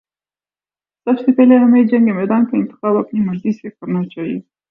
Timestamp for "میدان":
2.13-2.43